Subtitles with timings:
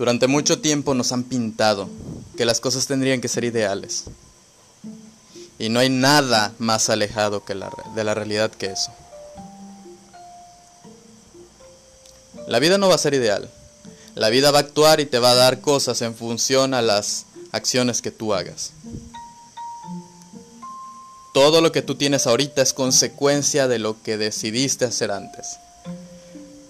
[0.00, 1.86] Durante mucho tiempo nos han pintado
[2.38, 4.04] que las cosas tendrían que ser ideales.
[5.58, 8.90] Y no hay nada más alejado que la, de la realidad que eso.
[12.46, 13.50] La vida no va a ser ideal.
[14.14, 17.26] La vida va a actuar y te va a dar cosas en función a las
[17.52, 18.72] acciones que tú hagas.
[21.34, 25.58] Todo lo que tú tienes ahorita es consecuencia de lo que decidiste hacer antes.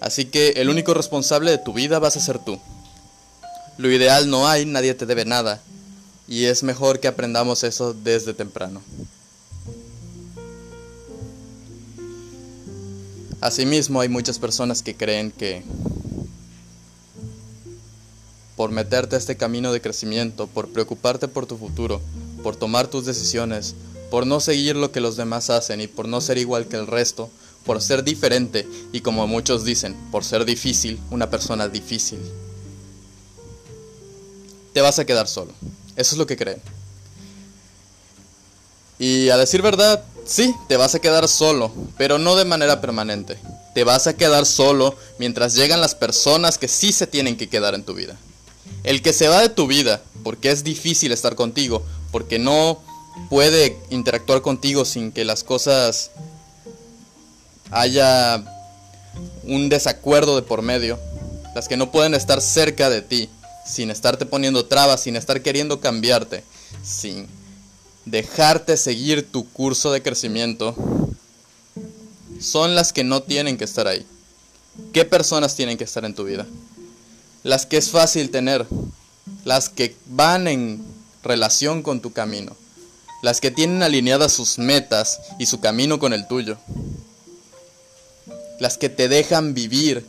[0.01, 2.59] Así que el único responsable de tu vida vas a ser tú.
[3.81, 5.59] Lo ideal no hay, nadie te debe nada.
[6.27, 8.79] Y es mejor que aprendamos eso desde temprano.
[13.41, 15.63] Asimismo, hay muchas personas que creen que
[18.55, 22.01] por meterte a este camino de crecimiento, por preocuparte por tu futuro,
[22.43, 23.73] por tomar tus decisiones,
[24.11, 26.85] por no seguir lo que los demás hacen y por no ser igual que el
[26.85, 27.31] resto,
[27.65, 32.19] por ser diferente y como muchos dicen, por ser difícil, una persona difícil.
[34.73, 35.51] Te vas a quedar solo.
[35.95, 36.61] Eso es lo que creen.
[38.99, 43.37] Y a decir verdad, sí, te vas a quedar solo, pero no de manera permanente.
[43.73, 47.73] Te vas a quedar solo mientras llegan las personas que sí se tienen que quedar
[47.73, 48.15] en tu vida.
[48.83, 52.79] El que se va de tu vida porque es difícil estar contigo, porque no
[53.29, 56.11] puede interactuar contigo sin que las cosas
[57.71, 58.43] haya
[59.43, 60.99] un desacuerdo de por medio,
[61.55, 63.29] las que no pueden estar cerca de ti,
[63.65, 66.43] sin estarte poniendo trabas, sin estar queriendo cambiarte,
[66.83, 67.27] sin
[68.05, 70.75] dejarte seguir tu curso de crecimiento,
[72.39, 74.05] son las que no tienen que estar ahí.
[74.93, 76.45] ¿Qué personas tienen que estar en tu vida?
[77.43, 78.65] Las que es fácil tener,
[79.45, 80.83] las que van en
[81.23, 82.55] relación con tu camino,
[83.21, 86.57] las que tienen alineadas sus metas y su camino con el tuyo,
[88.59, 90.05] las que te dejan vivir.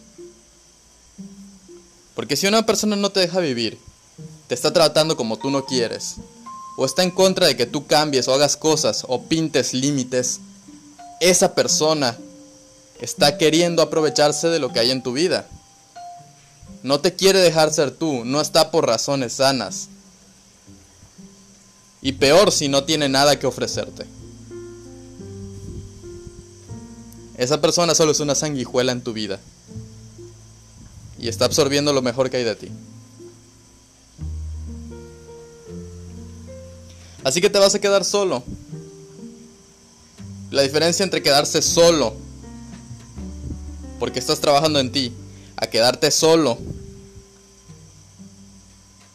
[2.14, 3.78] Porque si una persona no te deja vivir,
[4.48, 6.16] te está tratando como tú no quieres,
[6.76, 10.40] o está en contra de que tú cambies o hagas cosas o pintes límites,
[11.20, 12.16] esa persona
[13.00, 15.46] está queriendo aprovecharse de lo que hay en tu vida.
[16.82, 19.88] No te quiere dejar ser tú, no está por razones sanas.
[22.00, 24.04] Y peor si no tiene nada que ofrecerte.
[27.36, 29.38] Esa persona solo es una sanguijuela en tu vida.
[31.22, 32.68] Y está absorbiendo lo mejor que hay de ti.
[37.24, 38.42] Así que te vas a quedar solo.
[40.50, 42.14] La diferencia entre quedarse solo,
[43.98, 45.12] porque estás trabajando en ti,
[45.56, 46.58] a quedarte solo,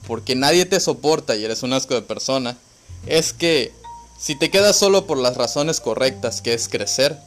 [0.08, 2.58] porque nadie te soporta y eres un asco de persona,
[3.06, 3.72] es que
[4.18, 7.20] si te quedas solo por las razones correctas, que es crecer,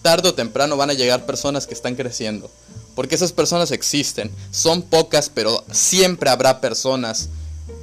[0.00, 2.50] tarde o temprano van a llegar personas que están creciendo.
[2.94, 4.30] Porque esas personas existen.
[4.50, 7.28] Son pocas, pero siempre habrá personas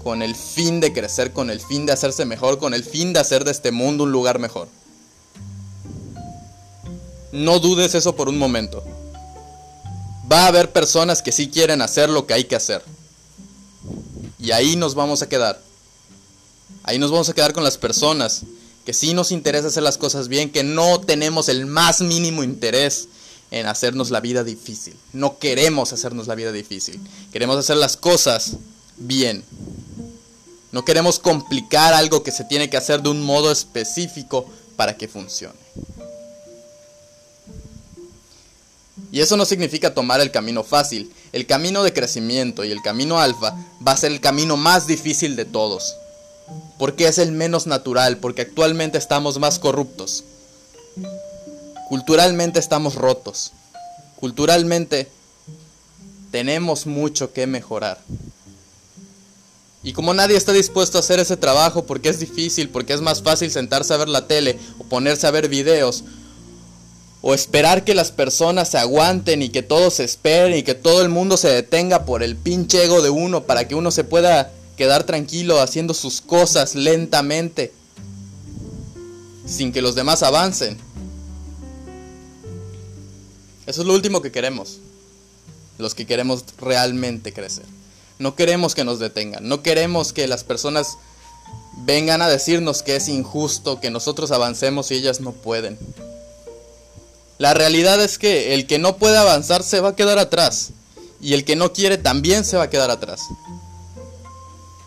[0.03, 3.19] con el fin de crecer, con el fin de hacerse mejor, con el fin de
[3.19, 4.67] hacer de este mundo un lugar mejor.
[7.31, 8.83] No dudes eso por un momento.
[10.31, 12.83] Va a haber personas que sí quieren hacer lo que hay que hacer.
[14.39, 15.61] Y ahí nos vamos a quedar.
[16.83, 18.43] Ahí nos vamos a quedar con las personas
[18.85, 23.07] que sí nos interesa hacer las cosas bien, que no tenemos el más mínimo interés
[23.51, 24.95] en hacernos la vida difícil.
[25.13, 26.99] No queremos hacernos la vida difícil.
[27.31, 28.53] Queremos hacer las cosas
[28.97, 29.43] bien.
[30.71, 34.45] No queremos complicar algo que se tiene que hacer de un modo específico
[34.75, 35.57] para que funcione.
[39.11, 41.11] Y eso no significa tomar el camino fácil.
[41.31, 43.55] El camino de crecimiento y el camino alfa
[43.85, 45.95] va a ser el camino más difícil de todos
[46.77, 50.23] porque es el menos natural, porque actualmente estamos más corruptos.
[51.89, 53.51] Culturalmente estamos rotos.
[54.19, 55.09] Culturalmente
[56.31, 57.99] tenemos mucho que mejorar.
[59.81, 63.23] Y como nadie está dispuesto a hacer ese trabajo porque es difícil, porque es más
[63.23, 66.03] fácil sentarse a ver la tele o ponerse a ver videos,
[67.21, 71.01] o esperar que las personas se aguanten y que todos se esperen y que todo
[71.01, 74.51] el mundo se detenga por el pinche ego de uno para que uno se pueda
[74.77, 77.73] quedar tranquilo haciendo sus cosas lentamente,
[79.47, 80.77] sin que los demás avancen.
[83.69, 84.79] Eso es lo último que queremos,
[85.77, 87.65] los que queremos realmente crecer.
[88.17, 90.97] No queremos que nos detengan, no queremos que las personas
[91.85, 95.77] vengan a decirnos que es injusto que nosotros avancemos y ellas no pueden.
[97.37, 100.71] La realidad es que el que no puede avanzar se va a quedar atrás
[101.21, 103.21] y el que no quiere también se va a quedar atrás.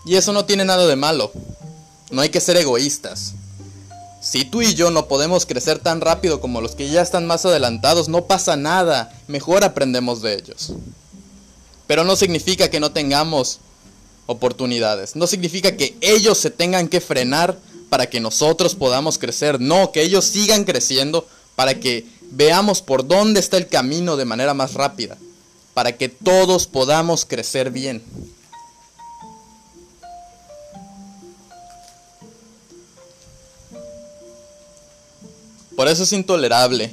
[0.05, 1.31] Y eso no tiene nada de malo.
[2.11, 3.35] No hay que ser egoístas.
[4.23, 7.45] Si tú y yo no podemos crecer tan rápido como los que ya están más
[7.45, 9.13] adelantados, no pasa nada.
[9.27, 10.73] Mejor aprendemos de ellos.
[11.89, 13.59] Pero no significa que no tengamos
[14.27, 15.17] oportunidades.
[15.17, 17.59] No significa que ellos se tengan que frenar
[17.89, 19.61] para que nosotros podamos crecer.
[19.61, 21.27] No, que ellos sigan creciendo
[21.57, 25.19] para que veamos por dónde está el camino de manera más rápida.
[25.75, 28.05] Para que todos podamos crecer bien.
[35.77, 36.93] Por eso es intolerable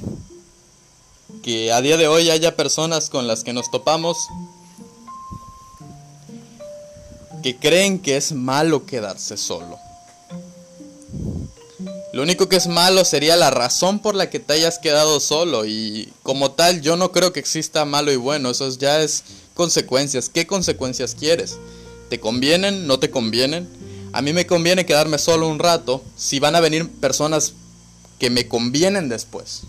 [1.42, 4.16] que a día de hoy haya personas con las que nos topamos
[7.42, 9.78] que creen que es malo quedarse solo.
[12.12, 15.64] Lo único que es malo sería la razón por la que te hayas quedado solo
[15.64, 19.22] y como tal yo no creo que exista malo y bueno, eso ya es
[19.54, 20.28] consecuencias.
[20.28, 21.56] ¿Qué consecuencias quieres?
[22.08, 22.86] ¿Te convienen?
[22.86, 23.68] ¿No te convienen?
[24.12, 27.52] A mí me conviene quedarme solo un rato si van a venir personas
[28.20, 29.62] que me convienen después.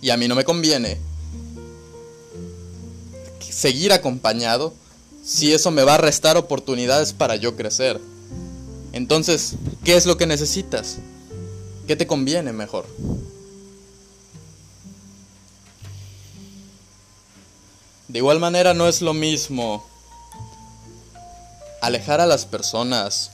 [0.00, 0.98] Y a mí no me conviene
[3.40, 4.74] seguir acompañado
[5.24, 8.00] si eso me va a restar oportunidades para yo crecer.
[8.92, 9.54] Entonces,
[9.84, 10.96] ¿qué es lo que necesitas?
[11.86, 12.86] ¿Qué te conviene mejor?
[18.08, 19.84] De igual manera no es lo mismo
[21.80, 23.30] alejar a las personas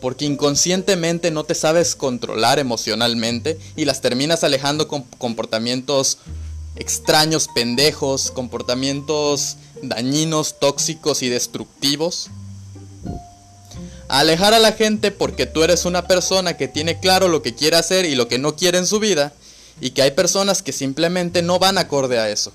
[0.00, 6.18] porque inconscientemente no te sabes controlar emocionalmente y las terminas alejando con comportamientos
[6.76, 12.28] extraños, pendejos, comportamientos dañinos, tóxicos y destructivos.
[14.08, 17.76] alejar a la gente porque tú eres una persona que tiene claro lo que quiere
[17.76, 19.32] hacer y lo que no quiere en su vida
[19.80, 22.52] y que hay personas que simplemente no van acorde a eso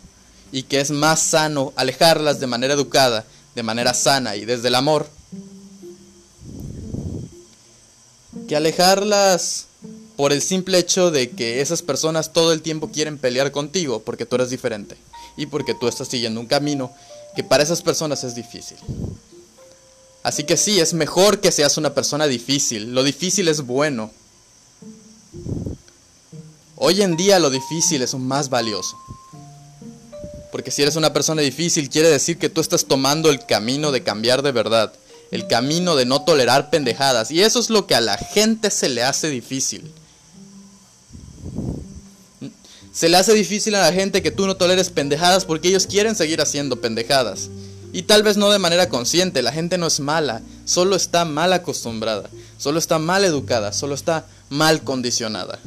[0.52, 4.76] y que es más sano alejarlas de manera educada, de manera sana y desde el
[4.76, 5.10] amor
[8.51, 9.68] que alejarlas
[10.18, 14.25] por el simple hecho de que esas personas todo el tiempo quieren pelear contigo porque
[14.25, 14.98] tú eres diferente
[15.38, 16.92] y porque tú estás siguiendo un camino
[17.33, 18.75] que para esas personas es difícil.
[20.21, 22.94] Así que sí, es mejor que seas una persona difícil.
[22.94, 24.12] Lo difícil es bueno.
[26.75, 28.97] Hoy en día lo difícil es más valioso.
[30.51, 34.04] Porque si eres una persona difícil quiere decir que tú estás tomando el camino de
[34.04, 34.92] cambiar de verdad
[35.31, 37.31] el camino de no tolerar pendejadas.
[37.31, 39.92] Y eso es lo que a la gente se le hace difícil.
[42.94, 46.16] Se le hace difícil a la gente que tú no toleres pendejadas porque ellos quieren
[46.16, 47.50] seguir haciendo pendejadas.
[47.94, 51.51] Y tal vez no de manera consciente, la gente no es mala, solo está mal
[51.51, 55.60] acostumbrada, solo está mal educada, solo está mal condicionada.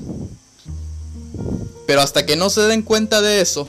[1.86, 3.68] Pero hasta que no se den cuenta de eso,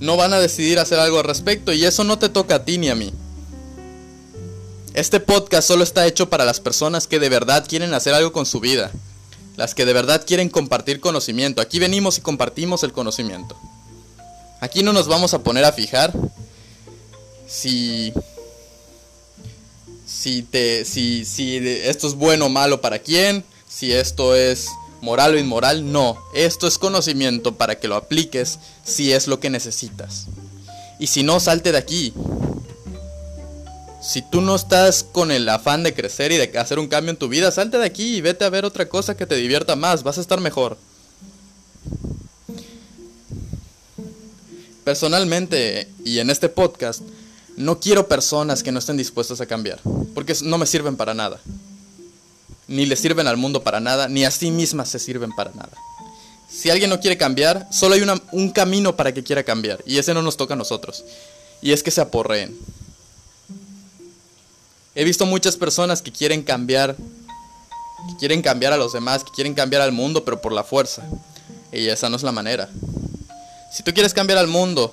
[0.00, 2.78] no van a decidir hacer algo al respecto y eso no te toca a ti
[2.78, 3.12] ni a mí.
[4.94, 8.46] Este podcast solo está hecho para las personas que de verdad quieren hacer algo con
[8.46, 8.90] su vida,
[9.56, 11.60] las que de verdad quieren compartir conocimiento.
[11.60, 13.58] Aquí venimos y compartimos el conocimiento.
[14.60, 16.12] Aquí no nos vamos a poner a fijar
[17.46, 18.12] si
[20.06, 24.68] si te si si esto es bueno o malo para quién, si esto es
[25.00, 26.18] moral o inmoral, no.
[26.34, 30.26] Esto es conocimiento para que lo apliques si es lo que necesitas.
[30.98, 32.12] Y si no, salte de aquí.
[34.02, 37.16] Si tú no estás con el afán de crecer y de hacer un cambio en
[37.16, 40.02] tu vida, salte de aquí y vete a ver otra cosa que te divierta más,
[40.02, 40.78] vas a estar mejor.
[44.84, 47.02] Personalmente, y en este podcast,
[47.56, 49.80] no quiero personas que no estén dispuestas a cambiar,
[50.14, 51.40] porque no me sirven para nada
[52.68, 55.72] ni le sirven al mundo para nada, ni a sí mismas se sirven para nada.
[56.48, 60.14] Si alguien no quiere cambiar, solo hay un camino para que quiera cambiar, y ese
[60.14, 61.04] no nos toca a nosotros,
[61.60, 62.56] y es que se aporreen.
[64.94, 69.52] He visto muchas personas que quieren cambiar, que quieren cambiar a los demás, que quieren
[69.52, 71.02] cambiar al mundo, pero por la fuerza.
[71.70, 72.70] Y esa no es la manera.
[73.70, 74.90] Si tú quieres cambiar al mundo,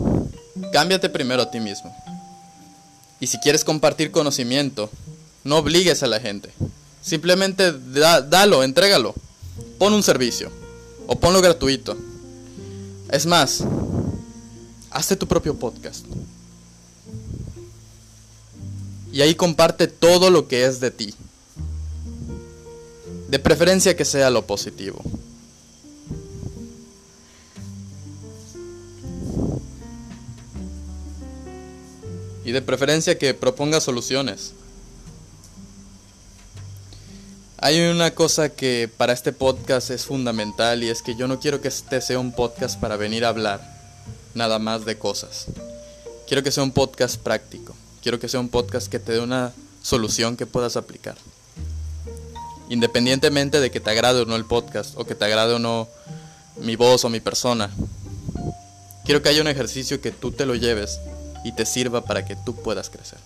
[0.73, 1.95] cámbiate primero a ti mismo.
[3.21, 4.89] Y si quieres compartir conocimiento,
[5.45, 6.49] no obligues a la gente.
[7.03, 9.13] Simplemente dalo, entrégalo.
[9.77, 10.49] Pon un servicio.
[11.05, 11.97] O ponlo gratuito.
[13.11, 13.63] Es más,
[14.89, 16.05] hazte tu propio podcast.
[19.11, 21.13] Y ahí comparte todo lo que es de ti.
[23.27, 25.01] De preferencia que sea lo positivo.
[32.45, 34.53] Y de preferencia que proponga soluciones.
[37.63, 41.61] Hay una cosa que para este podcast es fundamental y es que yo no quiero
[41.61, 43.61] que este sea un podcast para venir a hablar
[44.33, 45.45] nada más de cosas.
[46.27, 47.73] Quiero que sea un podcast práctico.
[48.01, 51.15] Quiero que sea un podcast que te dé una solución que puedas aplicar.
[52.67, 55.87] Independientemente de que te agrade o no el podcast o que te agrade o no
[56.57, 57.71] mi voz o mi persona.
[59.05, 60.99] quiero que haya un ejercicio que tú te lo lleves
[61.45, 63.19] y te sirva para que tú puedas crecer.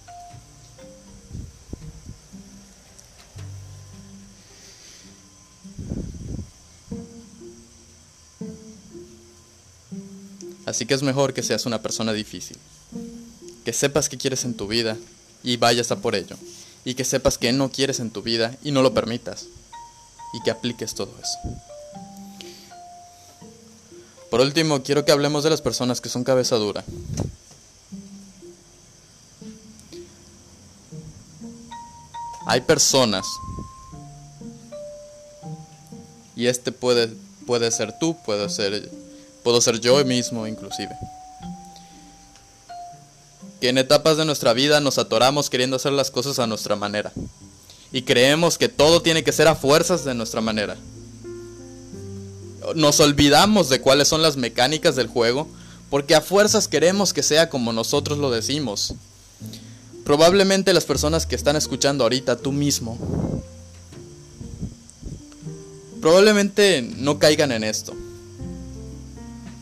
[10.77, 12.55] Así que es mejor que seas una persona difícil,
[13.65, 14.96] que sepas qué quieres en tu vida
[15.41, 16.36] y vayas a por ello,
[16.86, 19.48] y que sepas que no quieres en tu vida y no lo permitas,
[20.36, 21.39] y que apliques todo eso.
[24.29, 26.86] Por último, quiero que hablemos de las personas que son cabeza dura.
[32.46, 33.25] Hay personas,
[36.36, 37.12] y este puede,
[37.48, 39.06] puede ser tú, puede ser
[39.47, 40.93] puedo ser yo mismo inclusive.
[43.61, 47.13] Que en etapas de nuestra vida nos atoramos queriendo hacer las cosas a nuestra manera.
[47.93, 50.75] Y creemos que todo tiene que ser a fuerzas de nuestra manera.
[52.75, 55.47] Nos olvidamos de cuáles son las mecánicas del juego
[55.89, 58.95] porque a fuerzas queremos que sea como nosotros lo decimos.
[60.03, 62.97] Probablemente las personas que están escuchando ahorita, tú mismo,
[66.01, 67.95] probablemente no caigan en esto.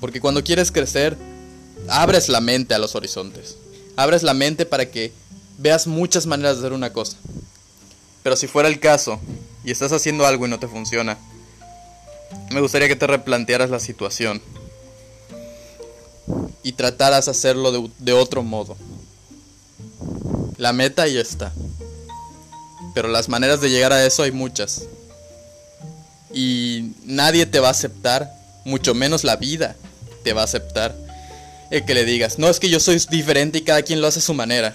[0.05, 1.17] Porque cuando quieres crecer,
[1.89, 3.57] abres la mente a los horizontes.
[3.95, 5.11] Abres la mente para que
[5.57, 7.17] veas muchas maneras de hacer una cosa.
[8.21, 9.19] Pero si fuera el caso
[9.63, 11.17] y estás haciendo algo y no te funciona,
[12.51, 14.43] me gustaría que te replantearas la situación
[16.61, 18.77] y trataras de hacerlo de, de otro modo.
[20.57, 21.51] La meta ya está.
[22.93, 24.83] Pero las maneras de llegar a eso hay muchas.
[26.31, 28.31] Y nadie te va a aceptar,
[28.65, 29.75] mucho menos la vida
[30.25, 30.95] te va a aceptar
[31.69, 34.19] el que le digas, no es que yo soy diferente y cada quien lo hace
[34.19, 34.73] a su manera.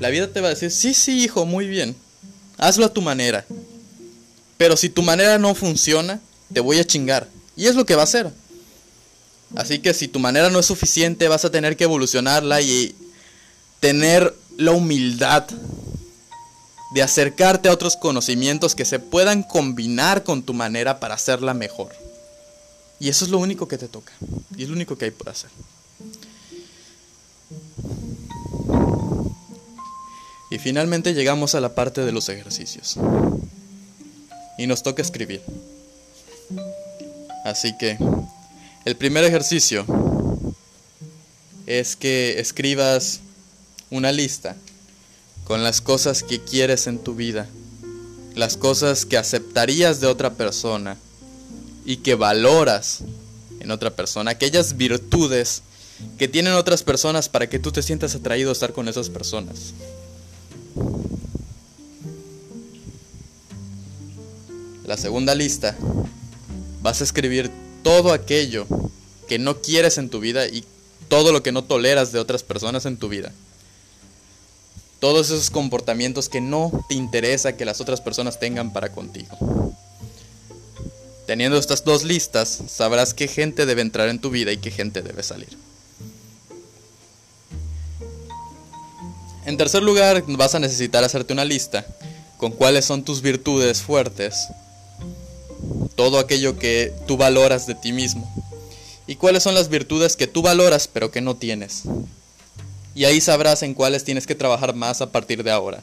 [0.00, 1.94] La vida te va a decir, sí, sí, hijo, muy bien,
[2.56, 3.44] hazlo a tu manera.
[4.56, 6.18] Pero si tu manera no funciona,
[6.52, 7.28] te voy a chingar.
[7.56, 8.30] Y es lo que va a hacer.
[9.54, 12.94] Así que si tu manera no es suficiente, vas a tener que evolucionarla y
[13.80, 15.44] tener la humildad
[16.94, 22.03] de acercarte a otros conocimientos que se puedan combinar con tu manera para hacerla mejor.
[23.04, 24.14] Y eso es lo único que te toca.
[24.56, 25.50] Y es lo único que hay por hacer.
[30.50, 32.96] Y finalmente llegamos a la parte de los ejercicios.
[34.56, 35.42] Y nos toca escribir.
[37.44, 37.98] Así que
[38.86, 39.84] el primer ejercicio
[41.66, 43.20] es que escribas
[43.90, 44.56] una lista
[45.44, 47.48] con las cosas que quieres en tu vida,
[48.34, 50.96] las cosas que aceptarías de otra persona
[51.84, 53.00] y que valoras
[53.60, 55.62] en otra persona, aquellas virtudes
[56.18, 59.72] que tienen otras personas para que tú te sientas atraído a estar con esas personas.
[64.84, 65.76] La segunda lista,
[66.82, 67.50] vas a escribir
[67.82, 68.66] todo aquello
[69.28, 70.64] que no quieres en tu vida y
[71.08, 73.32] todo lo que no toleras de otras personas en tu vida.
[75.00, 79.63] Todos esos comportamientos que no te interesa que las otras personas tengan para contigo.
[81.26, 85.00] Teniendo estas dos listas, sabrás qué gente debe entrar en tu vida y qué gente
[85.00, 85.56] debe salir.
[89.46, 91.86] En tercer lugar, vas a necesitar hacerte una lista
[92.36, 94.48] con cuáles son tus virtudes fuertes,
[95.96, 98.30] todo aquello que tú valoras de ti mismo,
[99.06, 101.82] y cuáles son las virtudes que tú valoras pero que no tienes.
[102.94, 105.82] Y ahí sabrás en cuáles tienes que trabajar más a partir de ahora,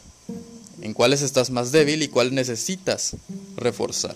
[0.81, 3.15] en cuáles estás más débil y cuáles necesitas
[3.57, 4.15] reforzar.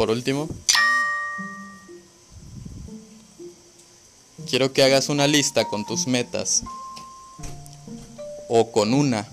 [0.00, 0.48] Por último,
[4.48, 6.62] quiero que hagas una lista con tus metas
[8.48, 9.28] o con una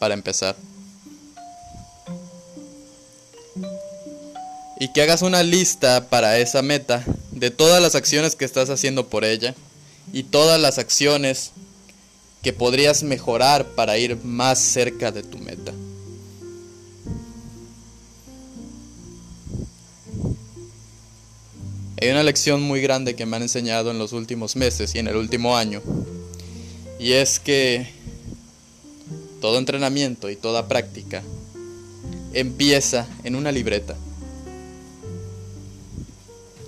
[0.00, 0.56] para empezar.
[4.80, 9.06] Y que hagas una lista para esa meta de todas las acciones que estás haciendo
[9.06, 9.54] por ella
[10.12, 11.52] y todas las acciones
[12.42, 15.47] que podrías mejorar para ir más cerca de tu meta.
[22.00, 25.08] Hay una lección muy grande que me han enseñado en los últimos meses y en
[25.08, 25.82] el último año.
[27.00, 27.88] Y es que
[29.40, 31.24] todo entrenamiento y toda práctica
[32.34, 33.96] empieza en una libreta.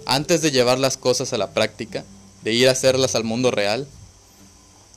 [0.05, 2.05] Antes de llevar las cosas a la práctica,
[2.43, 3.87] de ir a hacerlas al mundo real,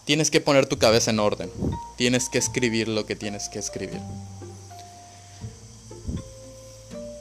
[0.06, 1.52] tienes que poner tu cabeza en orden.
[1.96, 4.02] Tienes que escribir lo que tienes que escribir.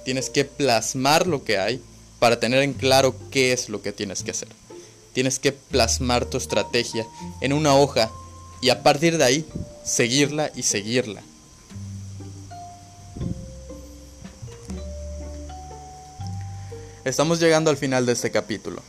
[0.06, 1.82] Tienes que plasmar lo que hay
[2.22, 4.46] para tener en claro qué es lo que tienes que hacer.
[5.12, 7.04] Tienes que plasmar tu estrategia
[7.40, 8.12] en una hoja
[8.60, 9.44] y a partir de ahí
[9.84, 11.20] seguirla y seguirla.
[17.04, 18.84] Estamos llegando al final de este capítulo.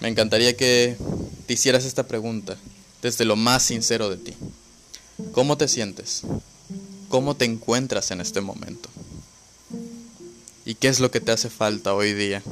[0.00, 0.96] Me encantaría que
[1.46, 2.56] te hicieras esta pregunta
[3.02, 4.34] desde lo más sincero de ti.
[5.32, 6.22] ¿Cómo te sientes?
[7.10, 8.89] ¿Cómo te encuentras en este momento?
[10.70, 12.44] ¿Y qué es lo que te hace falta hoy día?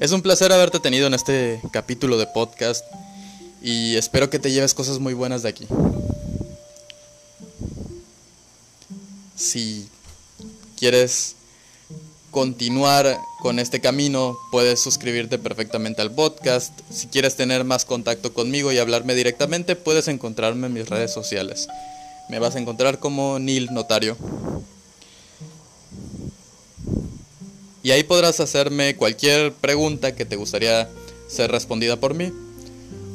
[0.00, 2.84] Es un placer haberte tenido en este capítulo de podcast
[3.62, 5.68] y espero que te lleves cosas muy buenas de aquí.
[9.36, 9.88] Si
[10.76, 11.36] quieres
[12.32, 16.76] continuar con este camino, puedes suscribirte perfectamente al podcast.
[16.90, 21.68] Si quieres tener más contacto conmigo y hablarme directamente, puedes encontrarme en mis redes sociales.
[22.28, 24.16] Me vas a encontrar como Neil Notario.
[27.82, 30.88] Y ahí podrás hacerme cualquier pregunta que te gustaría
[31.28, 32.32] ser respondida por mí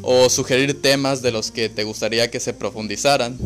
[0.01, 3.37] o sugerir temas de los que te gustaría que se profundizaran.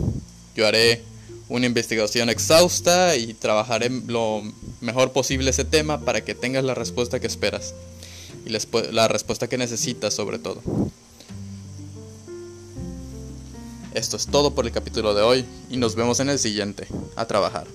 [0.55, 1.01] Yo haré
[1.49, 4.43] una investigación exhausta y trabajaré lo
[4.81, 7.73] mejor posible ese tema para que tengas la respuesta que esperas
[8.45, 8.49] y
[8.91, 10.61] la respuesta que necesitas sobre todo.
[13.93, 16.87] Esto es todo por el capítulo de hoy y nos vemos en el siguiente.
[17.15, 17.67] A trabajar.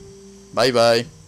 [0.52, 1.23] Bye bye.